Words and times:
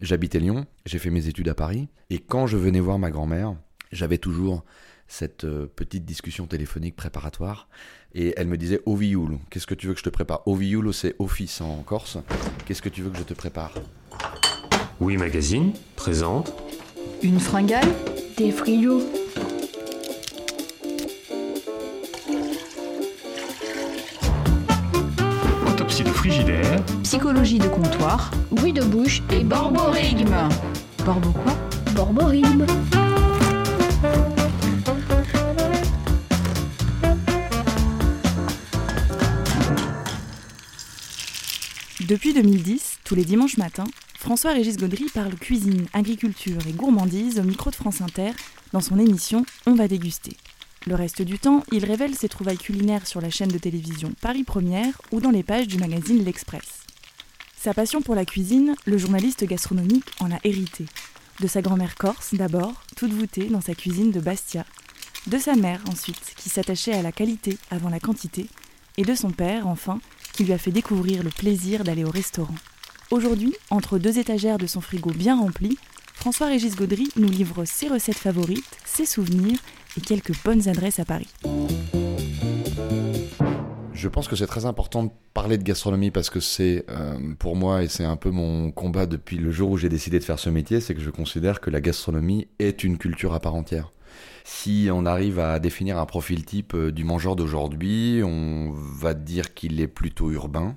J'habitais 0.00 0.40
Lyon, 0.40 0.66
j'ai 0.84 0.98
fait 0.98 1.10
mes 1.10 1.28
études 1.28 1.48
à 1.48 1.54
Paris, 1.54 1.88
et 2.10 2.18
quand 2.18 2.46
je 2.46 2.56
venais 2.56 2.80
voir 2.80 2.98
ma 2.98 3.10
grand-mère, 3.10 3.54
j'avais 3.92 4.18
toujours 4.18 4.64
cette 5.06 5.44
euh, 5.44 5.66
petite 5.66 6.04
discussion 6.04 6.46
téléphonique 6.46 6.96
préparatoire, 6.96 7.68
et 8.12 8.34
elle 8.36 8.48
me 8.48 8.56
disait 8.56 8.80
Ovioul, 8.86 9.38
qu'est-ce 9.50 9.66
que 9.66 9.74
tu 9.74 9.86
veux 9.86 9.92
que 9.92 10.00
je 10.00 10.04
te 10.04 10.10
prépare? 10.10 10.42
Ovioul, 10.46 10.92
c'est 10.92 11.14
office 11.18 11.60
en 11.60 11.82
Corse, 11.82 12.18
qu'est-ce 12.66 12.82
que 12.82 12.88
tu 12.88 13.02
veux 13.02 13.10
que 13.10 13.18
je 13.18 13.22
te 13.22 13.34
prépare? 13.34 13.74
Oui 15.00 15.16
Magazine 15.16 15.72
présente. 15.96 16.52
Une 17.22 17.38
fringale? 17.38 17.88
Des 18.36 18.50
friots. 18.50 19.02
Autopsie 25.68 26.04
de 26.04 26.08
frigidaire 26.10 26.73
Psychologie 27.04 27.58
de 27.58 27.68
comptoir 27.68 28.30
Bruit 28.50 28.72
de 28.72 28.82
bouche 28.82 29.22
et 29.30 29.44
Borborigme 29.44 30.48
Borbo 31.04 31.30
quoi? 31.30 31.52
Borborigme. 31.94 32.64
Depuis 42.08 42.32
2010, 42.32 42.98
tous 43.04 43.14
les 43.14 43.24
dimanches 43.24 43.58
matins, 43.58 43.84
François-Régis 44.18 44.78
Gaudry 44.78 45.04
parle 45.12 45.34
cuisine, 45.34 45.86
agriculture 45.92 46.66
et 46.66 46.72
gourmandise 46.72 47.38
au 47.38 47.42
micro 47.42 47.70
de 47.70 47.76
France 47.76 48.00
Inter 48.00 48.30
dans 48.72 48.80
son 48.80 48.98
émission 48.98 49.44
On 49.66 49.74
va 49.74 49.88
déguster. 49.88 50.36
Le 50.86 50.94
reste 50.94 51.20
du 51.20 51.38
temps, 51.38 51.64
il 51.70 51.84
révèle 51.84 52.14
ses 52.14 52.30
trouvailles 52.30 52.56
culinaires 52.56 53.06
sur 53.06 53.20
la 53.20 53.30
chaîne 53.30 53.48
de 53.48 53.58
télévision 53.58 54.12
Paris 54.22 54.44
Première 54.44 55.00
ou 55.12 55.20
dans 55.20 55.30
les 55.30 55.42
pages 55.42 55.68
du 55.68 55.76
magazine 55.76 56.24
L'Express. 56.24 56.83
Sa 57.64 57.72
passion 57.72 58.02
pour 58.02 58.14
la 58.14 58.26
cuisine, 58.26 58.74
le 58.84 58.98
journaliste 58.98 59.42
gastronomique 59.46 60.10
en 60.20 60.30
a 60.30 60.38
hérité. 60.44 60.84
De 61.40 61.46
sa 61.46 61.62
grand-mère 61.62 61.94
corse 61.94 62.34
d'abord, 62.34 62.74
toute 62.94 63.14
voûtée 63.14 63.46
dans 63.46 63.62
sa 63.62 63.74
cuisine 63.74 64.10
de 64.10 64.20
Bastia. 64.20 64.66
De 65.28 65.38
sa 65.38 65.54
mère 65.54 65.80
ensuite, 65.90 66.34
qui 66.36 66.50
s'attachait 66.50 66.92
à 66.92 67.00
la 67.00 67.10
qualité 67.10 67.56
avant 67.70 67.88
la 67.88 68.00
quantité. 68.00 68.48
Et 68.98 69.02
de 69.02 69.14
son 69.14 69.30
père 69.30 69.66
enfin, 69.66 69.98
qui 70.34 70.44
lui 70.44 70.52
a 70.52 70.58
fait 70.58 70.72
découvrir 70.72 71.22
le 71.22 71.30
plaisir 71.30 71.84
d'aller 71.84 72.04
au 72.04 72.10
restaurant. 72.10 72.54
Aujourd'hui, 73.10 73.54
entre 73.70 73.98
deux 73.98 74.18
étagères 74.18 74.58
de 74.58 74.66
son 74.66 74.82
frigo 74.82 75.12
bien 75.12 75.38
rempli, 75.38 75.78
François-Régis 76.16 76.76
Gaudry 76.76 77.08
nous 77.16 77.30
livre 77.30 77.64
ses 77.64 77.88
recettes 77.88 78.18
favorites, 78.18 78.76
ses 78.84 79.06
souvenirs 79.06 79.58
et 79.96 80.02
quelques 80.02 80.34
bonnes 80.44 80.68
adresses 80.68 80.98
à 80.98 81.06
Paris. 81.06 81.30
Je 84.04 84.10
pense 84.10 84.28
que 84.28 84.36
c'est 84.36 84.46
très 84.46 84.66
important 84.66 85.04
de 85.04 85.10
parler 85.32 85.56
de 85.56 85.62
gastronomie 85.62 86.10
parce 86.10 86.28
que 86.28 86.38
c'est 86.38 86.84
euh, 86.90 87.18
pour 87.38 87.56
moi 87.56 87.82
et 87.82 87.88
c'est 87.88 88.04
un 88.04 88.16
peu 88.16 88.28
mon 88.28 88.70
combat 88.70 89.06
depuis 89.06 89.38
le 89.38 89.50
jour 89.50 89.70
où 89.70 89.78
j'ai 89.78 89.88
décidé 89.88 90.18
de 90.18 90.24
faire 90.24 90.38
ce 90.38 90.50
métier, 90.50 90.82
c'est 90.82 90.94
que 90.94 91.00
je 91.00 91.08
considère 91.08 91.62
que 91.62 91.70
la 91.70 91.80
gastronomie 91.80 92.46
est 92.58 92.84
une 92.84 92.98
culture 92.98 93.32
à 93.32 93.40
part 93.40 93.54
entière. 93.54 93.92
Si 94.44 94.90
on 94.92 95.06
arrive 95.06 95.38
à 95.38 95.58
définir 95.58 95.96
un 95.96 96.04
profil 96.04 96.44
type 96.44 96.74
euh, 96.74 96.92
du 96.92 97.02
mangeur 97.02 97.34
d'aujourd'hui, 97.34 98.20
on 98.22 98.72
va 98.74 99.14
dire 99.14 99.54
qu'il 99.54 99.80
est 99.80 99.86
plutôt 99.86 100.30
urbain, 100.30 100.76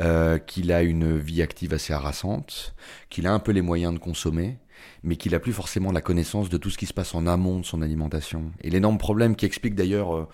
euh, 0.00 0.38
qu'il 0.38 0.72
a 0.72 0.82
une 0.82 1.16
vie 1.16 1.42
active 1.42 1.72
assez 1.72 1.92
harassante, 1.92 2.74
qu'il 3.10 3.28
a 3.28 3.32
un 3.32 3.38
peu 3.38 3.52
les 3.52 3.62
moyens 3.62 3.94
de 3.94 4.00
consommer, 4.00 4.58
mais 5.04 5.14
qu'il 5.14 5.36
a 5.36 5.38
plus 5.38 5.52
forcément 5.52 5.92
la 5.92 6.00
connaissance 6.00 6.48
de 6.48 6.56
tout 6.56 6.70
ce 6.70 6.78
qui 6.78 6.86
se 6.86 6.94
passe 6.94 7.14
en 7.14 7.28
amont 7.28 7.60
de 7.60 7.64
son 7.64 7.80
alimentation. 7.80 8.50
Et 8.64 8.70
l'énorme 8.70 8.98
problème 8.98 9.36
qui 9.36 9.46
explique 9.46 9.76
d'ailleurs 9.76 10.26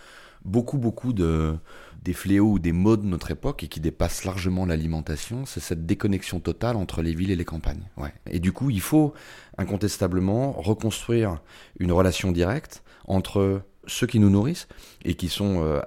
beaucoup 0.46 0.78
beaucoup 0.78 1.12
de 1.12 1.58
des 2.06 2.12
fléaux 2.12 2.52
ou 2.52 2.58
des 2.60 2.70
maux 2.70 2.96
de 2.96 3.04
notre 3.04 3.32
époque 3.32 3.64
et 3.64 3.66
qui 3.66 3.80
dépassent 3.80 4.24
largement 4.24 4.64
l'alimentation, 4.64 5.44
c'est 5.44 5.58
cette 5.58 5.86
déconnexion 5.86 6.38
totale 6.38 6.76
entre 6.76 7.02
les 7.02 7.12
villes 7.12 7.32
et 7.32 7.36
les 7.36 7.44
campagnes. 7.44 7.82
Et 8.30 8.38
du 8.38 8.52
coup, 8.52 8.70
il 8.70 8.80
faut 8.80 9.12
incontestablement 9.58 10.52
reconstruire 10.52 11.40
une 11.80 11.90
relation 11.90 12.30
directe 12.30 12.84
entre 13.08 13.60
ceux 13.88 14.06
qui 14.06 14.20
nous 14.20 14.30
nourrissent 14.30 14.68
et 15.04 15.14
qui 15.14 15.28
sont 15.28 15.64
euh, 15.64 15.80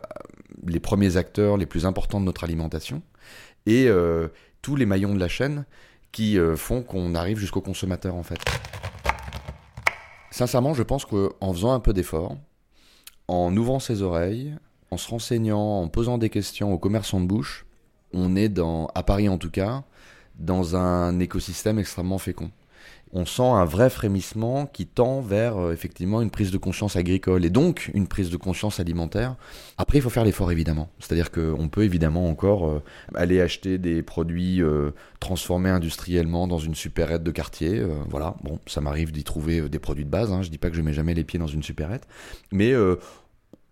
les 0.67 0.81
premiers 0.81 1.15
acteurs 1.15 1.55
les 1.55 1.65
plus 1.65 1.85
importants 1.85 2.19
de 2.19 2.25
notre 2.25 2.43
alimentation 2.43 3.01
et 3.65 3.87
euh, 3.87 4.27
tous 4.61 4.75
les 4.75 4.85
maillons 4.85 5.13
de 5.15 5.19
la 5.21 5.29
chaîne 5.29 5.65
qui 6.11 6.37
euh, 6.37 6.57
font 6.57 6.83
qu'on 6.83 7.15
arrive 7.15 7.37
jusqu'au 7.37 7.61
consommateur 7.61 8.15
en 8.15 8.23
fait. 8.23 8.39
Sincèrement, 10.31 10.73
je 10.73 10.83
pense 10.83 11.05
qu'en 11.05 11.53
faisant 11.53 11.71
un 11.71 11.79
peu 11.79 11.93
d'effort, 11.93 12.35
en 13.29 13.55
ouvrant 13.55 13.79
ses 13.79 14.01
oreilles, 14.01 14.57
en 14.91 14.97
se 14.97 15.09
renseignant, 15.09 15.81
en 15.81 15.87
posant 15.87 16.17
des 16.17 16.29
questions 16.29 16.73
aux 16.73 16.77
commerçants 16.77 17.21
de 17.21 17.27
bouche, 17.27 17.65
on 18.13 18.35
est 18.35 18.49
dans, 18.49 18.87
à 18.95 19.03
Paris 19.03 19.29
en 19.29 19.37
tout 19.37 19.51
cas, 19.51 19.83
dans 20.39 20.75
un 20.75 21.19
écosystème 21.19 21.79
extrêmement 21.79 22.17
fécond. 22.17 22.51
On 23.11 23.25
sent 23.25 23.41
un 23.41 23.65
vrai 23.65 23.89
frémissement 23.89 24.67
qui 24.67 24.85
tend 24.85 25.19
vers 25.19 25.57
euh, 25.57 25.73
effectivement 25.73 26.21
une 26.21 26.29
prise 26.29 26.51
de 26.51 26.59
conscience 26.59 26.95
agricole 26.95 27.43
et 27.43 27.49
donc 27.49 27.89
une 27.95 28.07
prise 28.07 28.29
de 28.29 28.37
conscience 28.37 28.79
alimentaire. 28.79 29.35
Après, 29.79 29.97
il 29.97 30.01
faut 30.01 30.11
faire 30.11 30.23
l'effort 30.23 30.51
évidemment. 30.51 30.89
C'est-à-dire 30.99 31.31
qu'on 31.31 31.69
peut 31.69 31.83
évidemment 31.83 32.29
encore 32.29 32.69
euh, 32.69 32.83
aller 33.15 33.41
acheter 33.41 33.79
des 33.79 34.03
produits 34.03 34.61
euh, 34.61 34.91
transformés 35.19 35.71
industriellement 35.71 36.47
dans 36.47 36.59
une 36.59 36.75
supérette 36.75 37.23
de 37.23 37.31
quartier. 37.31 37.83
voilà, 38.09 38.35
bon, 38.43 38.59
ça 38.67 38.79
m'arrive 38.79 39.11
d'y 39.11 39.23
trouver 39.23 39.67
des 39.69 39.79
produits 39.79 40.05
de 40.05 40.09
base. 40.09 40.31
Hein. 40.31 40.43
Je 40.43 40.49
dis 40.49 40.59
pas 40.59 40.69
que 40.69 40.75
je 40.75 40.81
mets 40.81 40.93
jamais 40.93 41.15
les 41.15 41.23
pieds 41.23 41.39
dans 41.39 41.47
une 41.47 41.63
supérette, 41.63 42.07
mais 42.51 42.73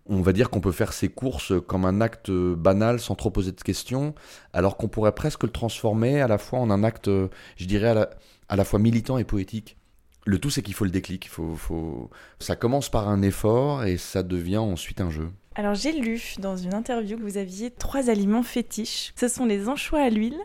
on 0.08 0.22
va 0.22 0.32
dire 0.32 0.50
qu'on 0.50 0.60
peut 0.60 0.72
faire 0.72 0.92
ses 0.92 1.08
courses 1.08 1.52
comme 1.66 1.84
un 1.84 2.00
acte 2.00 2.30
banal 2.30 3.00
sans 3.00 3.14
trop 3.14 3.30
poser 3.30 3.52
de 3.52 3.60
questions, 3.60 4.14
alors 4.52 4.76
qu'on 4.76 4.88
pourrait 4.88 5.14
presque 5.14 5.44
le 5.44 5.50
transformer 5.50 6.20
à 6.20 6.28
la 6.28 6.38
fois 6.38 6.58
en 6.58 6.70
un 6.70 6.84
acte, 6.84 7.08
je 7.08 7.64
dirais, 7.66 7.88
à 7.88 7.94
la, 7.94 8.10
à 8.48 8.56
la 8.56 8.64
fois 8.64 8.78
militant 8.78 9.18
et 9.18 9.24
poétique. 9.24 9.76
Le 10.24 10.38
tout, 10.38 10.50
c'est 10.50 10.62
qu'il 10.62 10.74
faut 10.74 10.84
le 10.84 10.90
déclic. 10.90 11.28
Faut, 11.28 11.56
faut... 11.56 12.10
Ça 12.38 12.56
commence 12.56 12.90
par 12.90 13.08
un 13.08 13.22
effort 13.22 13.84
et 13.84 13.96
ça 13.96 14.22
devient 14.22 14.58
ensuite 14.58 15.00
un 15.00 15.10
jeu. 15.10 15.30
Alors 15.54 15.74
j'ai 15.74 15.92
lu 15.92 16.22
dans 16.38 16.56
une 16.56 16.74
interview 16.74 17.16
que 17.16 17.22
vous 17.22 17.36
aviez 17.36 17.70
trois 17.70 18.10
aliments 18.10 18.42
fétiches. 18.42 19.12
Ce 19.16 19.26
sont 19.26 19.44
les 19.44 19.68
anchois 19.68 20.02
à 20.02 20.10
l'huile, 20.10 20.38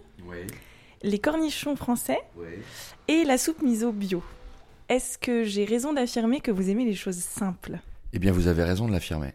les 1.03 1.19
cornichons 1.19 1.75
français 1.75 2.19
et 3.07 3.23
la 3.23 3.37
soupe 3.37 3.61
miso 3.61 3.91
bio. 3.91 4.23
Est-ce 4.89 5.17
que 5.17 5.43
j'ai 5.43 5.65
raison 5.65 5.93
d'affirmer 5.93 6.39
que 6.39 6.51
vous 6.51 6.69
aimez 6.69 6.85
les 6.85 6.95
choses 6.95 7.17
simples? 7.17 7.79
Eh 8.13 8.19
bien, 8.19 8.31
vous 8.31 8.47
avez 8.47 8.63
raison 8.63 8.87
de 8.87 8.91
l'affirmer. 8.91 9.33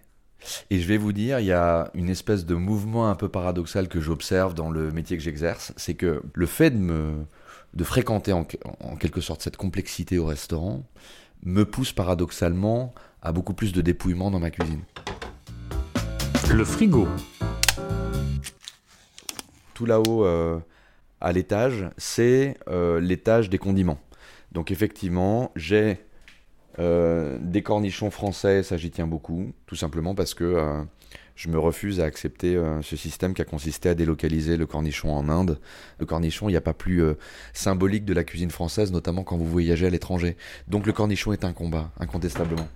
Et 0.71 0.81
je 0.81 0.87
vais 0.87 0.97
vous 0.97 1.13
dire, 1.13 1.41
il 1.41 1.47
y 1.47 1.53
a 1.53 1.91
une 1.95 2.09
espèce 2.09 2.47
de 2.47 2.55
mouvement 2.55 3.11
un 3.11 3.15
peu 3.15 3.29
paradoxal 3.29 3.89
que 3.89 4.01
j'observe 4.01 4.55
dans 4.55 4.71
le 4.71 4.91
métier 4.93 5.17
que 5.17 5.23
j'exerce, 5.23 5.73
c'est 5.77 5.95
que 5.95 6.23
le 6.33 6.47
fait 6.47 6.71
de 6.71 6.79
me 6.79 7.25
de 7.75 7.85
fréquenter 7.85 8.33
en, 8.33 8.47
en, 8.81 8.97
quelque 8.97 9.21
sorte 9.21 9.43
cette 9.43 9.59
complexité 9.59 10.19
au 10.19 10.25
restaurant 10.25 10.85
me 11.45 11.65
pousse 11.65 11.93
paradoxalement 11.93 12.95
à 13.23 13.33
beaucoup 13.33 13.53
plus 13.53 13.73
de 13.73 13.83
dépouillement 13.83 14.31
dans 14.31 14.41
ma 14.41 14.51
cuisine. 14.51 14.83
Le 16.53 16.65
frigo. 16.65 17.07
Tout 19.75 19.87
là-haut 19.87 20.25
euh, 20.25 20.59
à 21.21 21.33
l'étage, 21.33 21.89
c'est 21.99 22.57
euh, 22.69 23.01
l'étage 23.01 23.51
des 23.51 23.59
condiments. 23.59 24.01
Donc 24.53 24.71
effectivement, 24.71 25.53
j'ai 25.57 26.01
euh, 26.79 27.39
des 27.41 27.63
cornichons 27.63 28.11
français, 28.11 28.63
ça 28.63 28.77
j'y 28.77 28.91
tiens 28.91 29.07
beaucoup, 29.07 29.53
tout 29.67 29.77
simplement 29.77 30.15
parce 30.15 30.35
que 30.35 30.45
euh, 30.45 30.83
je 31.39 31.49
me 31.49 31.59
refuse 31.59 32.01
à 32.01 32.05
accepter 32.05 32.57
euh, 32.57 32.83
ce 32.83 32.97
système 32.97 33.33
qui 33.33 33.41
a 33.41 33.45
consisté 33.45 33.89
à 33.89 33.95
délocaliser 33.95 34.57
le 34.57 34.67
cornichon 34.67 35.15
en 35.15 35.29
Inde. 35.29 35.61
Le 36.01 36.05
cornichon, 36.05 36.49
il 36.49 36.53
n'y 36.53 36.59
a 36.59 36.61
pas 36.61 36.75
plus 36.75 37.01
euh, 37.01 37.15
symbolique 37.53 38.05
de 38.05 38.13
la 38.13 38.25
cuisine 38.25 38.51
française, 38.51 38.91
notamment 38.91 39.23
quand 39.23 39.37
vous 39.37 39.47
voyagez 39.47 39.87
à 39.87 39.91
l'étranger. 39.91 40.37
Donc 40.67 40.85
le 40.85 40.93
cornichon 40.93 41.33
est 41.33 41.45
un 41.45 41.53
combat, 41.53 41.93
incontestablement. 42.01 42.67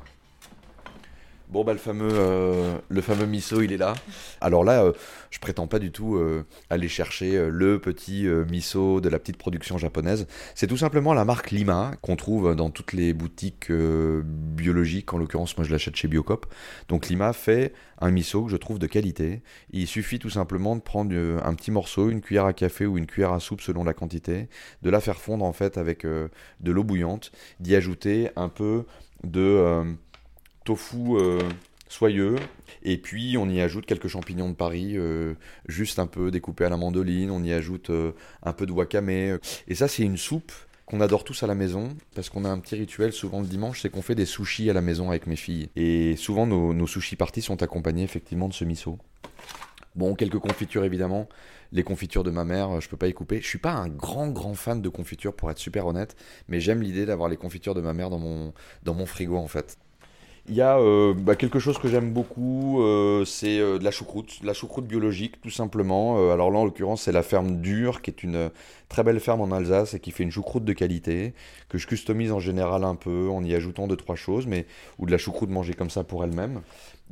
Bon 1.52 1.64
bah 1.64 1.74
le 1.74 1.78
fameux 1.78 2.08
euh, 2.10 2.78
le 2.88 3.02
fameux 3.02 3.26
miso 3.26 3.60
il 3.60 3.74
est 3.74 3.76
là. 3.76 3.92
Alors 4.40 4.64
là 4.64 4.84
euh, 4.84 4.92
je 5.28 5.38
prétends 5.38 5.66
pas 5.66 5.78
du 5.78 5.92
tout 5.92 6.16
euh, 6.16 6.46
aller 6.70 6.88
chercher 6.88 7.36
euh, 7.36 7.50
le 7.50 7.78
petit 7.78 8.26
miso 8.50 9.02
de 9.02 9.10
la 9.10 9.18
petite 9.18 9.36
production 9.36 9.76
japonaise. 9.76 10.26
C'est 10.54 10.66
tout 10.66 10.78
simplement 10.78 11.12
la 11.12 11.26
marque 11.26 11.50
Lima 11.50 11.93
qu'on 12.00 12.16
trouve 12.16 12.56
dans 12.56 12.70
toutes 12.70 12.94
les 12.94 13.12
boutiques 13.12 13.70
biologiques. 13.70 15.12
En 15.12 15.19
l'occurrence 15.19 15.54
moi 15.58 15.66
je 15.66 15.72
l'achète 15.72 15.94
chez 15.94 16.08
Biocop. 16.08 16.46
Donc 16.88 17.08
Lima 17.08 17.34
fait 17.34 17.75
un 17.98 18.10
miso 18.10 18.44
que 18.44 18.50
je 18.50 18.56
trouve 18.56 18.78
de 18.78 18.87
qualité. 18.87 19.43
Il 19.72 19.87
suffit 19.87 20.19
tout 20.19 20.31
simplement 20.31 20.75
de 20.75 20.81
prendre 20.81 21.14
un 21.44 21.55
petit 21.55 21.70
morceau, 21.70 22.08
une 22.08 22.22
cuillère 22.22 22.46
à 22.46 22.55
café 22.55 22.87
ou 22.87 22.96
une 22.96 23.05
cuillère 23.05 23.32
à 23.34 23.40
soupe 23.40 23.60
selon 23.60 23.84
la 23.84 23.93
quantité, 23.93 24.48
de 24.81 24.88
la 24.88 25.00
faire 25.00 25.20
fondre 25.20 25.44
en 25.44 25.52
fait 25.52 25.76
avec 25.76 26.06
de 26.06 26.31
l'eau 26.72 26.82
bouillante, 26.82 27.31
d'y 27.60 27.76
ajouter 27.76 28.31
un 28.37 28.48
peu 28.48 28.87
de 29.22 29.84
tofu 30.64 31.17
euh, 31.17 31.41
soyeux. 31.88 32.37
Et 32.82 32.99
puis 32.99 33.37
on 33.38 33.49
y 33.49 33.61
ajoute 33.61 33.87
quelques 33.87 34.09
champignons 34.09 34.50
de 34.50 34.55
Paris, 34.55 34.93
euh, 34.97 35.35
juste 35.69 35.99
un 35.99 36.06
peu 36.06 36.31
découpés 36.31 36.64
à 36.64 36.69
la 36.69 36.76
mandoline. 36.76 37.31
On 37.31 37.43
y 37.43 37.53
ajoute 37.53 37.91
euh, 37.91 38.12
un 38.43 38.53
peu 38.53 38.67
de 38.67 38.73
wakame. 38.73 39.11
Et 39.11 39.75
ça, 39.75 39.88
c'est 39.88 40.03
une 40.03 40.17
soupe 40.17 40.53
qu'on 40.87 41.00
adore 41.00 41.25
tous 41.25 41.43
à 41.43 41.47
la 41.47 41.55
maison 41.55 41.97
parce 42.14 42.29
qu'on 42.29 42.44
a 42.44 42.49
un 42.49 42.59
petit 42.59 42.75
rituel 42.75 43.12
souvent 43.12 43.41
le 43.41 43.47
dimanche, 43.47 43.81
c'est 43.81 43.91
qu'on 43.91 44.03
fait 44.03 44.14
des 44.14 44.26
sushis 44.26 44.69
à 44.69 44.73
la 44.73 44.82
maison 44.82 45.11
avec 45.11 45.26
mes 45.26 45.37
filles. 45.37 45.69
Et 45.76 46.17
souvent 46.17 46.47
nos, 46.47 46.87
sushis 46.87 47.17
parties 47.17 47.43
sont 47.43 47.62
accompagnés 47.62 48.03
effectivement 48.03 48.49
de 48.49 48.55
ce 48.55 48.65
miso. 48.65 48.99
Bon, 49.94 50.15
quelques 50.15 50.38
confitures 50.38 50.85
évidemment. 50.85 51.29
Les 51.70 51.82
confitures 51.82 52.25
de 52.25 52.31
ma 52.31 52.44
mère, 52.44 52.81
je 52.81 52.88
peux 52.88 52.97
pas 52.99 53.08
y 53.08 53.15
couper. 53.15 53.41
Je 53.41 53.47
suis 53.47 53.58
pas 53.58 53.73
un 53.73 53.88
grand 53.88 54.29
grand 54.29 54.55
fan 54.55 54.82
de 54.82 54.88
confitures 54.88 55.35
pour 55.35 55.50
être 55.50 55.58
super 55.58 55.87
honnête, 55.87 56.17
mais 56.49 56.61
j'aime 56.61 56.82
l'idée 56.82 57.06
d'avoir 57.06 57.31
les 57.31 57.37
confitures 57.37 57.75
de 57.75 57.81
ma 57.81 57.94
mère 57.94 58.11
dans 58.11 58.19
mon 58.19 58.53
dans 58.82 58.94
mon 58.94 59.06
frigo 59.06 59.37
en 59.37 59.49
fait. 59.49 59.79
Il 60.49 60.56
y 60.56 60.61
a 60.61 60.77
euh, 60.79 61.15
bah, 61.15 61.37
quelque 61.37 61.61
chose 61.61 61.79
que 61.79 61.87
j'aime 61.87 62.12
beaucoup, 62.12 62.83
euh, 62.83 63.25
c'est 63.25 63.61
euh, 63.61 63.79
de 63.79 63.85
la 63.85 63.93
choucroute, 63.93 64.41
la 64.43 64.55
choucroute 64.55 64.87
biologique 64.87 65.41
tout 65.41 65.50
simplement. 65.50 66.33
Alors 66.33 66.50
là 66.50 66.59
en 66.59 66.65
l'occurrence 66.65 67.03
c'est 67.03 67.12
la 67.12 67.23
ferme 67.23 67.61
Dure 67.61 68.03
qui 68.03 68.11
est 68.11 68.25
une 68.25 68.50
très 68.89 69.05
belle 69.05 69.21
ferme 69.21 69.41
en 69.41 69.53
Alsace 69.53 69.94
et 69.94 70.00
qui 70.00 70.11
fait 70.11 70.25
une 70.25 70.33
choucroute 70.33 70.65
de 70.65 70.73
qualité 70.73 71.33
que 71.69 71.79
je 71.79 71.87
customise 71.87 72.33
en 72.33 72.41
général 72.41 72.83
un 72.83 72.97
peu 72.97 73.29
en 73.29 73.44
y 73.44 73.55
ajoutant 73.55 73.87
deux 73.87 73.97
trois 73.97 74.17
choses, 74.17 74.49
mais 74.49 74.67
ou 74.99 75.06
de 75.06 75.12
la 75.12 75.19
choucroute 75.19 75.49
mangée 75.49 75.75
comme 75.75 75.91
ça 75.91 76.03
pour 76.03 76.25
elle-même. 76.25 76.62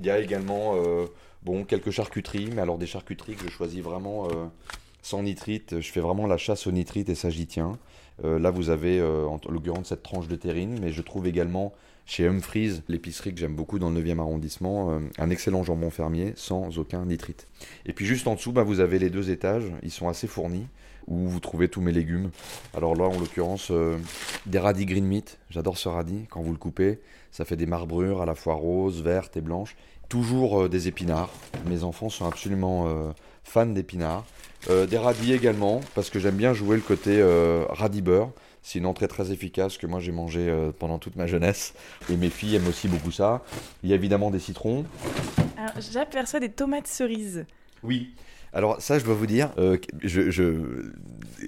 Il 0.00 0.06
y 0.06 0.10
a 0.10 0.18
également 0.18 0.74
bon 1.44 1.64
quelques 1.64 1.92
charcuteries, 1.92 2.50
mais 2.52 2.62
alors 2.62 2.78
des 2.78 2.86
charcuteries 2.86 3.36
que 3.36 3.44
je 3.44 3.50
choisis 3.50 3.80
vraiment 3.80 4.26
sans 5.02 5.22
nitrite. 5.22 5.80
Je 5.80 5.92
fais 5.92 6.00
vraiment 6.00 6.26
la 6.26 6.36
chasse 6.36 6.66
au 6.66 6.72
nitrite 6.72 7.08
et 7.08 7.14
ça 7.14 7.30
j'y 7.30 7.46
tiens. 7.46 7.78
Là 8.24 8.50
vous 8.50 8.70
avez 8.70 9.00
en 9.00 9.38
l'occurrence 9.48 9.88
cette 9.88 10.02
tranche 10.02 10.26
de 10.26 10.36
terrine, 10.36 10.80
mais 10.80 10.90
je 10.90 11.02
trouve 11.02 11.28
également 11.28 11.72
chez 12.10 12.26
Humphries, 12.26 12.82
l'épicerie 12.88 13.32
que 13.32 13.38
j'aime 13.38 13.54
beaucoup 13.54 13.78
dans 13.78 13.88
le 13.88 14.02
9e 14.02 14.18
arrondissement, 14.18 14.90
euh, 14.90 14.98
un 15.18 15.30
excellent 15.30 15.62
jambon 15.62 15.90
fermier 15.90 16.32
sans 16.34 16.76
aucun 16.76 17.06
nitrite. 17.06 17.46
Et 17.86 17.92
puis 17.92 18.04
juste 18.04 18.26
en 18.26 18.34
dessous, 18.34 18.50
bah, 18.50 18.64
vous 18.64 18.80
avez 18.80 18.98
les 18.98 19.10
deux 19.10 19.30
étages, 19.30 19.70
ils 19.84 19.92
sont 19.92 20.08
assez 20.08 20.26
fournis, 20.26 20.66
où 21.06 21.28
vous 21.28 21.38
trouvez 21.38 21.68
tous 21.68 21.80
mes 21.80 21.92
légumes. 21.92 22.30
Alors 22.76 22.96
là, 22.96 23.04
en 23.04 23.16
l'occurrence, 23.16 23.68
euh, 23.70 23.96
des 24.46 24.58
radis 24.58 24.86
green 24.86 25.04
meat, 25.04 25.38
j'adore 25.50 25.78
ce 25.78 25.88
radis, 25.88 26.26
quand 26.30 26.42
vous 26.42 26.50
le 26.50 26.58
coupez, 26.58 26.98
ça 27.30 27.44
fait 27.44 27.54
des 27.54 27.66
marbrures 27.66 28.22
à 28.22 28.26
la 28.26 28.34
fois 28.34 28.54
roses, 28.54 29.04
vertes 29.04 29.36
et 29.36 29.40
blanches. 29.40 29.76
Toujours 30.08 30.62
euh, 30.62 30.68
des 30.68 30.88
épinards, 30.88 31.30
mes 31.66 31.84
enfants 31.84 32.08
sont 32.08 32.26
absolument 32.26 32.88
fans 33.44 33.66
d'épinards. 33.66 34.26
Euh, 34.68 34.86
des 34.86 34.98
radis 34.98 35.32
également, 35.32 35.80
parce 35.94 36.10
que 36.10 36.18
j'aime 36.18 36.36
bien 36.36 36.52
jouer 36.52 36.76
le 36.76 36.82
côté 36.82 37.18
euh, 37.20 37.64
radis 37.70 38.02
beurre. 38.02 38.30
C'est 38.62 38.78
une 38.78 38.84
entrée 38.86 39.08
très 39.08 39.32
efficace 39.32 39.78
que 39.78 39.86
moi 39.86 40.00
j'ai 40.00 40.12
mangé 40.12 40.48
euh, 40.48 40.70
pendant 40.78 40.98
toute 40.98 41.16
ma 41.16 41.26
jeunesse. 41.26 41.72
Et 42.10 42.16
mes 42.16 42.28
filles 42.28 42.56
aiment 42.56 42.68
aussi 42.68 42.88
beaucoup 42.88 43.10
ça. 43.10 43.42
Il 43.82 43.88
y 43.88 43.92
a 43.92 43.96
évidemment 43.96 44.30
des 44.30 44.38
citrons. 44.38 44.84
Alors, 45.56 45.72
j'aperçois 45.92 46.40
des 46.40 46.50
tomates 46.50 46.86
cerises. 46.86 47.46
Oui. 47.82 48.10
Alors 48.52 48.82
ça, 48.82 48.98
je 48.98 49.04
dois 49.04 49.14
vous 49.14 49.26
dire, 49.26 49.50
euh, 49.58 49.78
je, 50.02 50.30
je- 50.30 50.90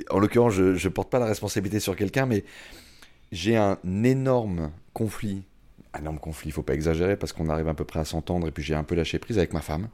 en 0.08 0.18
l'occurrence, 0.18 0.54
je 0.54 0.62
ne 0.72 0.88
porte 0.88 1.10
pas 1.10 1.18
la 1.18 1.26
responsabilité 1.26 1.80
sur 1.80 1.96
quelqu'un, 1.96 2.24
mais 2.24 2.44
j'ai 3.30 3.56
un 3.56 3.78
énorme 4.04 4.70
conflit. 4.94 5.42
Un 5.94 6.00
énorme 6.00 6.18
conflit, 6.18 6.48
il 6.48 6.52
faut 6.52 6.62
pas 6.62 6.74
exagérer, 6.74 7.16
parce 7.16 7.34
qu'on 7.34 7.50
arrive 7.50 7.68
à 7.68 7.74
peu 7.74 7.84
près 7.84 8.00
à 8.00 8.04
s'entendre, 8.06 8.46
et 8.48 8.52
puis 8.52 8.62
j'ai 8.62 8.74
un 8.74 8.84
peu 8.84 8.94
lâché 8.94 9.18
prise 9.18 9.36
avec 9.36 9.52
ma 9.52 9.60
femme, 9.60 9.88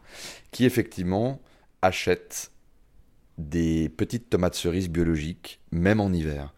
qui 0.52 0.64
effectivement 0.66 1.40
achète 1.82 2.50
des 3.38 3.88
petites 3.88 4.28
tomates 4.28 4.54
cerises 4.54 4.88
biologiques, 4.88 5.60
même 5.70 6.00
en 6.00 6.12
hiver. 6.12 6.52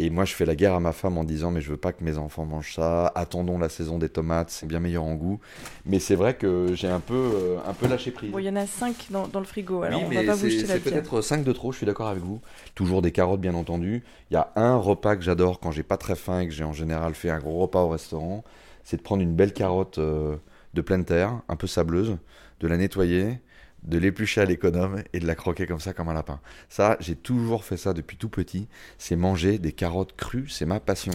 Et 0.00 0.10
moi, 0.10 0.24
je 0.24 0.32
fais 0.32 0.44
la 0.44 0.54
guerre 0.54 0.74
à 0.74 0.80
ma 0.80 0.92
femme 0.92 1.18
en 1.18 1.24
disant, 1.24 1.50
mais 1.50 1.60
je 1.60 1.70
veux 1.70 1.76
pas 1.76 1.92
que 1.92 2.04
mes 2.04 2.18
enfants 2.18 2.44
mangent 2.44 2.74
ça. 2.74 3.08
Attendons 3.16 3.58
la 3.58 3.68
saison 3.68 3.98
des 3.98 4.08
tomates, 4.08 4.50
c'est 4.50 4.66
bien 4.66 4.78
meilleur 4.78 5.02
en 5.02 5.16
goût. 5.16 5.40
Mais 5.86 5.98
c'est 5.98 6.14
vrai 6.14 6.36
que 6.36 6.68
j'ai 6.74 6.86
un 6.86 7.00
peu, 7.00 7.14
euh, 7.14 7.56
un 7.66 7.72
peu 7.72 7.88
lâché 7.88 8.12
prise. 8.12 8.30
Bon, 8.30 8.38
il 8.38 8.44
y 8.44 8.48
en 8.48 8.54
a 8.54 8.66
5 8.66 9.08
dans, 9.10 9.26
dans 9.26 9.40
le 9.40 9.44
frigo, 9.44 9.82
alors 9.82 10.00
oui, 10.00 10.06
on 10.08 10.20
va 10.20 10.24
pas 10.24 10.34
vous 10.36 10.48
jeter 10.48 10.68
la 10.68 10.74
c'est 10.74 10.80
peut-être 10.80 11.20
5 11.20 11.42
de 11.42 11.52
trop, 11.52 11.72
je 11.72 11.78
suis 11.78 11.86
d'accord 11.86 12.06
avec 12.06 12.22
vous. 12.22 12.40
Toujours 12.76 13.02
des 13.02 13.10
carottes, 13.10 13.40
bien 13.40 13.54
entendu. 13.54 14.04
Il 14.30 14.34
y 14.34 14.36
a 14.36 14.52
un 14.54 14.76
repas 14.76 15.16
que 15.16 15.22
j'adore 15.22 15.58
quand 15.58 15.72
j'ai 15.72 15.82
pas 15.82 15.96
très 15.96 16.14
faim 16.14 16.40
et 16.40 16.46
que 16.46 16.54
j'ai 16.54 16.64
en 16.64 16.72
général 16.72 17.14
fait 17.14 17.30
un 17.30 17.40
gros 17.40 17.58
repas 17.58 17.82
au 17.82 17.88
restaurant. 17.88 18.44
C'est 18.84 18.98
de 18.98 19.02
prendre 19.02 19.22
une 19.22 19.34
belle 19.34 19.52
carotte 19.52 19.98
euh, 19.98 20.36
de 20.74 20.80
pleine 20.80 21.04
terre, 21.04 21.40
un 21.48 21.56
peu 21.56 21.66
sableuse, 21.66 22.18
de 22.60 22.68
la 22.68 22.76
nettoyer, 22.76 23.40
de 23.84 23.98
l'éplucher 23.98 24.40
à 24.40 24.44
l'économe 24.44 25.02
et 25.12 25.20
de 25.20 25.26
la 25.26 25.34
croquer 25.34 25.66
comme 25.66 25.80
ça, 25.80 25.92
comme 25.92 26.08
un 26.08 26.14
lapin. 26.14 26.40
Ça, 26.68 26.96
j'ai 27.00 27.16
toujours 27.16 27.64
fait 27.64 27.76
ça 27.76 27.94
depuis 27.94 28.16
tout 28.16 28.28
petit. 28.28 28.68
C'est 28.98 29.16
manger 29.16 29.58
des 29.58 29.72
carottes 29.72 30.16
crues, 30.16 30.48
c'est 30.48 30.66
ma 30.66 30.80
passion. 30.80 31.12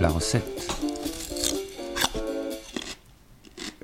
La 0.00 0.08
recette. 0.08 0.68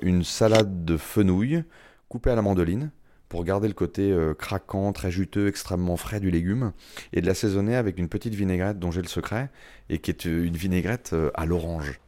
une 0.05 0.23
salade 0.23 0.85
de 0.85 0.97
fenouil 0.97 1.63
coupée 2.09 2.29
à 2.29 2.35
la 2.35 2.43
mandoline 2.43 2.91
pour 3.27 3.43
garder 3.43 3.67
le 3.67 3.73
côté 3.73 4.11
euh, 4.11 4.35
craquant, 4.35 4.93
très 4.93 5.09
juteux, 5.09 5.47
extrêmement 5.47 5.97
frais 5.97 6.19
du 6.19 6.29
légume 6.29 6.73
et 7.11 7.21
de 7.21 7.25
l'assaisonner 7.25 7.75
avec 7.75 7.97
une 7.97 8.07
petite 8.07 8.35
vinaigrette 8.35 8.77
dont 8.77 8.91
j'ai 8.91 9.01
le 9.01 9.07
secret 9.07 9.49
et 9.89 9.97
qui 9.97 10.11
est 10.11 10.27
euh, 10.27 10.45
une 10.45 10.55
vinaigrette 10.55 11.11
euh, 11.13 11.31
à 11.33 11.47
l'orange. 11.47 11.99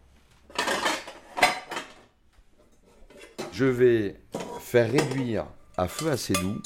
Je 3.51 3.65
vais 3.65 4.15
faire 4.67 4.91
réduire 4.91 5.45
à 5.77 5.87
feu 5.87 6.11
assez 6.11 6.33
doux 6.33 6.61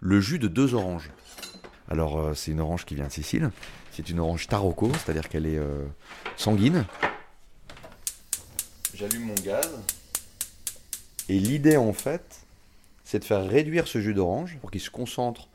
le 0.00 0.18
jus 0.18 0.38
de 0.38 0.48
deux 0.48 0.72
oranges. 0.72 1.10
Alors 1.90 2.18
euh, 2.18 2.32
c'est 2.32 2.52
une 2.52 2.60
orange 2.60 2.86
qui 2.86 2.94
vient 2.94 3.06
de 3.06 3.12
Sicile, 3.12 3.50
c'est 3.92 4.08
une 4.08 4.18
orange 4.18 4.48
tarocco, 4.48 4.90
c'est-à-dire 4.94 5.28
qu'elle 5.28 5.44
est 5.44 5.58
euh, 5.58 5.84
sanguine. 6.36 6.86
J'allume 8.94 9.26
mon 9.26 9.34
gaz. 9.34 9.68
Et 11.28 11.38
l'idée 11.38 11.76
en 11.76 11.92
fait, 11.92 12.46
c'est 13.04 13.18
de 13.18 13.24
faire 13.24 13.46
réduire 13.46 13.88
ce 13.88 14.00
jus 14.00 14.14
d'orange 14.14 14.56
pour 14.62 14.70
qu'il 14.70 14.80
se 14.80 14.90
concentre 14.90 15.50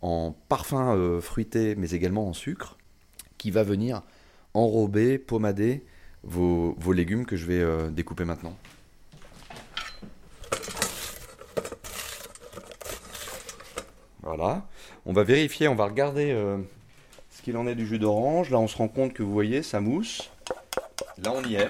en 0.00 0.34
parfum 0.48 0.96
euh, 0.96 1.20
fruité, 1.20 1.74
mais 1.76 1.90
également 1.90 2.26
en 2.26 2.32
sucre, 2.32 2.78
qui 3.36 3.50
va 3.50 3.64
venir 3.64 4.02
enrober, 4.54 5.18
pommader 5.18 5.84
vos, 6.22 6.74
légumes 6.90 7.26
que 7.26 7.36
je 7.36 7.44
vais 7.44 7.90
découper 7.92 8.24
maintenant. 8.24 8.56
Voilà. 14.26 14.66
On 15.04 15.12
va 15.12 15.22
vérifier, 15.22 15.68
on 15.68 15.76
va 15.76 15.84
regarder 15.84 16.32
euh, 16.32 16.58
ce 17.30 17.42
qu'il 17.42 17.56
en 17.56 17.68
est 17.68 17.76
du 17.76 17.86
jus 17.86 18.00
d'orange. 18.00 18.50
Là, 18.50 18.58
on 18.58 18.66
se 18.66 18.76
rend 18.76 18.88
compte 18.88 19.12
que 19.12 19.22
vous 19.22 19.32
voyez, 19.32 19.62
ça 19.62 19.80
mousse. 19.80 20.32
Là, 21.22 21.32
on 21.32 21.44
y 21.44 21.54
est. 21.54 21.68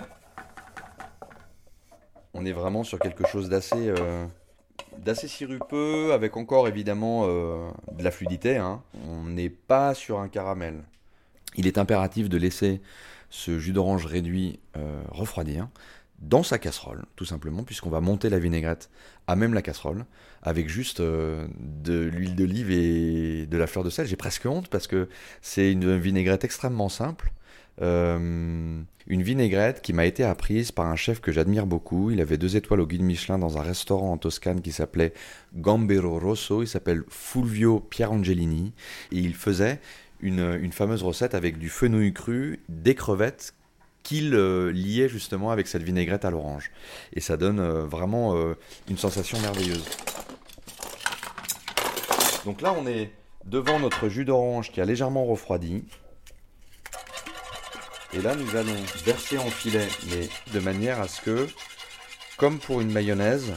On 2.33 2.47
est 2.47 2.53
vraiment 2.53 2.83
sur 2.83 2.99
quelque 2.99 3.27
chose 3.29 3.51
d'assez 3.51 3.89
euh, 3.91 4.27
sirupeux, 5.15 6.15
avec 6.15 6.39
encore 6.39 6.67
évidemment 6.67 7.25
euh, 7.27 7.69
de 7.93 8.03
la 8.03 8.11
fluidité. 8.11 8.57
hein. 8.57 8.83
On 9.07 9.25
n'est 9.25 9.51
pas 9.51 9.93
sur 9.93 10.19
un 10.19 10.29
caramel. 10.29 10.83
Il 11.57 11.67
est 11.67 11.77
impératif 11.77 12.31
de 12.31 12.39
laisser 12.39 12.81
ce 13.29 13.59
jus 13.59 13.73
d'orange 13.73 14.07
réduit 14.07 14.61
refroidir 15.11 15.69
dans 16.19 16.43
sa 16.43 16.59
casserole, 16.59 17.05
tout 17.15 17.25
simplement, 17.25 17.63
puisqu'on 17.63 17.91
va 17.91 18.01
monter 18.01 18.31
la 18.31 18.39
vinaigrette 18.39 18.91
à 19.27 19.37
même 19.37 19.55
la 19.55 19.63
casserole, 19.63 20.07
avec 20.43 20.69
juste 20.69 21.01
euh, 21.01 21.47
de 21.59 22.01
l'huile 22.05 22.35
d'olive 22.35 22.71
et 22.71 23.47
de 23.47 23.57
la 23.57 23.67
fleur 23.67 23.85
de 23.85 23.91
sel. 23.91 24.07
J'ai 24.07 24.17
presque 24.17 24.47
honte 24.47 24.69
parce 24.69 24.87
que 24.87 25.09
c'est 25.43 25.71
une 25.71 25.97
vinaigrette 25.99 26.45
extrêmement 26.45 26.89
simple. 26.89 27.33
Euh, 27.83 28.81
une 29.07 29.23
vinaigrette 29.23 29.83
qui 29.83 29.93
m'a 29.93 30.07
été 30.07 30.25
apprise 30.25 30.73
par 30.73 30.87
un 30.87 30.97
chef 30.97 31.21
que 31.21 31.33
j'admire 31.33 31.67
beaucoup. 31.67 32.11
Il 32.11 32.21
avait 32.21 32.39
deux 32.39 32.57
étoiles 32.57 32.81
au 32.81 32.87
guide 32.87 33.03
Michelin 33.03 33.39
dans 33.39 33.59
un 33.59 33.63
restaurant 33.63 34.13
en 34.13 34.19
Toscane 34.19 34.63
qui 34.63 34.73
s'appelait 34.73 35.13
Gambero 35.55 36.19
Rosso. 36.19 36.63
Il 36.63 36.69
s'appelle 36.69 37.05
Fulvio 37.09 37.81
Pierangelini. 37.81 38.73
Et 39.13 39.19
il 39.19 39.35
faisait 39.35 39.81
une, 40.21 40.59
une 40.61 40.73
fameuse 40.73 41.03
recette 41.03 41.35
avec 41.35 41.59
du 41.59 41.69
fenouil 41.69 42.15
cru, 42.15 42.61
des 42.69 42.95
crevettes 42.95 43.55
qu'il 44.07 44.35
euh, 44.35 44.71
liait 44.71 45.09
justement 45.09 45.51
avec 45.51 45.67
cette 45.67 45.83
vinaigrette 45.83 46.25
à 46.25 46.31
l'orange. 46.31 46.71
Et 47.13 47.21
ça 47.21 47.37
donne 47.37 47.59
euh, 47.59 47.87
vraiment 47.87 48.37
euh, 48.37 48.55
une 48.89 48.99
sensation 48.99 49.37
merveilleuse. 49.41 49.85
Donc 52.45 52.61
là, 52.61 52.73
on 52.79 52.87
est 52.87 53.11
devant 53.45 53.81
notre 53.81 54.09
jus 54.09 54.25
d'orange 54.25 54.71
qui 54.71 54.81
a 54.81 54.85
légèrement 54.85 55.25
refroidi. 55.25 55.83
Et 58.13 58.23
là, 58.23 58.37
nous 58.37 58.55
allons 58.55 58.77
verser 59.05 59.39
en 59.39 59.51
filet, 59.51 59.89
mais 60.11 60.29
de 60.53 60.61
manière 60.61 61.01
à 61.01 61.09
ce 61.09 61.21
que, 61.21 61.49
comme 62.37 62.61
pour 62.61 62.81
une 62.81 62.93
mayonnaise, 62.93 63.55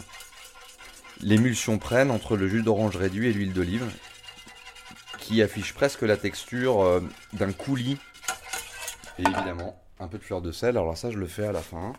l'émulsion 1.22 1.78
prenne 1.78 2.10
entre 2.10 2.36
le 2.36 2.48
jus 2.48 2.64
d'orange 2.64 2.98
réduit 2.98 3.28
et 3.28 3.34
l'huile 3.34 3.54
d'olive, 3.54 3.86
qui 5.20 5.44
affiche 5.44 5.76
presque 5.76 6.02
la 6.02 6.18
texture 6.18 7.02
d'un 7.34 7.52
coulis. 7.52 8.00
Et 9.20 9.22
évidemment, 9.22 9.80
un 10.00 10.08
peu 10.08 10.18
de 10.18 10.24
fleur 10.24 10.42
de 10.42 10.52
sel. 10.52 10.78
Alors 10.78 10.98
ça, 10.98 11.12
je 11.12 11.18
le 11.18 11.28
fais 11.28 11.46
à 11.46 11.52
la 11.52 11.62
fin. 11.62 11.94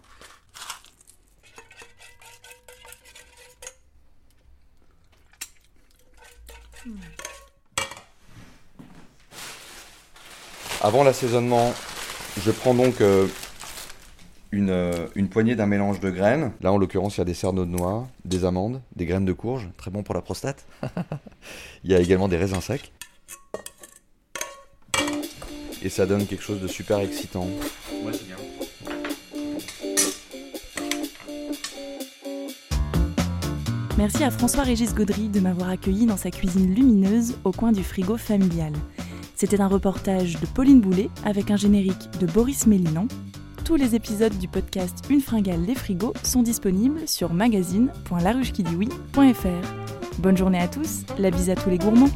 Avant 10.83 11.05
l'assaisonnement, 11.05 11.75
je 12.43 12.51
prends 12.51 12.73
donc 12.73 13.03
euh, 13.03 13.27
une, 14.51 14.71
euh, 14.71 15.09
une 15.15 15.29
poignée 15.29 15.55
d'un 15.55 15.67
mélange 15.67 16.01
de 16.01 16.11
graines. 16.11 16.53
Là, 16.63 16.73
en 16.73 16.79
l'occurrence, 16.79 17.17
il 17.17 17.19
y 17.19 17.21
a 17.21 17.27
des 17.27 17.35
cerneaux 17.35 17.67
de 17.67 17.71
noix, 17.71 18.09
des 18.25 18.47
amandes, 18.47 18.81
des 18.97 19.05
graines 19.05 19.27
de 19.27 19.35
courge, 19.35 19.69
très 19.77 19.91
bon 19.91 20.03
pour 20.03 20.15
la 20.15 20.23
prostate. 20.23 20.65
il 21.85 21.91
y 21.91 21.95
a 21.95 22.01
également 22.01 22.29
des 22.29 22.39
raisins 22.39 22.63
secs. 22.63 22.91
Et 25.83 25.89
ça 25.89 26.07
donne 26.07 26.27
quelque 26.27 26.43
chose 26.43 26.61
de 26.61 26.69
super 26.69 27.01
excitant. 27.01 27.47
Ouais, 28.05 28.13
c'est 28.13 28.27
bien. 28.27 28.37
Merci 34.01 34.25
à 34.25 34.31
François-Régis 34.31 34.95
Gaudry 34.95 35.29
de 35.29 35.41
m'avoir 35.41 35.69
accueilli 35.69 36.07
dans 36.07 36.17
sa 36.17 36.31
cuisine 36.31 36.75
lumineuse 36.75 37.37
au 37.45 37.53
coin 37.53 37.71
du 37.71 37.85
frigo 37.85 38.17
familial. 38.17 38.73
C'était 39.35 39.61
un 39.61 39.69
reportage 39.69 40.41
de 40.41 40.47
Pauline 40.47 40.81
Boulet 40.81 41.11
avec 41.25 41.51
un 41.51 41.57
générique 41.57 42.09
de 42.19 42.25
Boris 42.27 42.67
Mélinan. 42.67 43.09
Tous 43.65 43.77
les 43.77 43.95
épisodes 43.95 44.37
du 44.39 44.49
podcast 44.49 45.05
Une 45.11 45.21
fringale 45.21 45.61
les 45.67 45.75
frigos 45.75 46.15
sont 46.23 46.43
disponibles 46.43 47.07
sur 47.07 47.35
magazine.laruchekidiwi.fr. 47.35 50.19
Bonne 50.19 50.37
journée 50.37 50.61
à 50.61 50.69
tous, 50.69 51.03
la 51.19 51.31
bise 51.31 51.51
à 51.51 51.55
tous 51.55 51.71
les 51.71 51.79
gourmands. 51.79 52.11